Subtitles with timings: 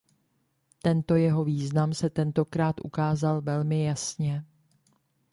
[0.81, 4.45] Tento jeho význam se tentokrát ukázal velmi jasně.